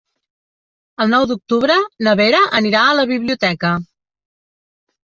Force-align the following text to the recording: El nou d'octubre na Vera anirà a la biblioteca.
El 1.05 1.11
nou 1.15 1.27
d'octubre 1.33 1.77
na 2.09 2.15
Vera 2.23 2.41
anirà 2.63 2.85
a 2.89 2.99
la 3.03 3.09
biblioteca. 3.15 3.79